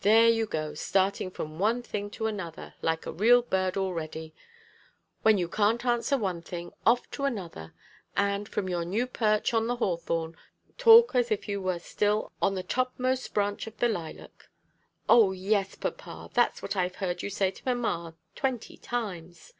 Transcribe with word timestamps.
"There 0.00 0.28
you 0.28 0.46
go; 0.46 0.74
starting 0.74 1.30
from 1.30 1.60
one 1.60 1.80
thing 1.80 2.10
to 2.10 2.26
another, 2.26 2.74
like 2.82 3.06
a 3.06 3.12
real 3.12 3.40
bird 3.40 3.76
already. 3.76 4.34
When 5.22 5.38
you 5.38 5.46
can't 5.48 5.84
answer 5.84 6.18
one 6.18 6.42
thing, 6.42 6.72
off 6.84 7.08
to 7.12 7.22
another, 7.24 7.72
and, 8.16 8.48
from 8.48 8.68
your 8.68 8.84
new 8.84 9.06
perch 9.06 9.54
on 9.54 9.68
the 9.68 9.76
hawthorn, 9.76 10.36
talk 10.76 11.14
as 11.14 11.30
if 11.30 11.46
you 11.48 11.62
were 11.62 11.78
still 11.78 12.32
on 12.42 12.56
the 12.56 12.64
topmost 12.64 13.32
branch 13.32 13.68
of 13.68 13.78
the 13.78 13.88
lilac!" 13.88 14.48
"O, 15.08 15.30
yes, 15.30 15.76
papa! 15.76 16.30
That's 16.34 16.62
what 16.62 16.74
I've 16.74 16.96
heard 16.96 17.22
you 17.22 17.30
say 17.30 17.52
to 17.52 17.62
mamma 17.64 18.16
twenty 18.34 18.76
times." 18.76 19.52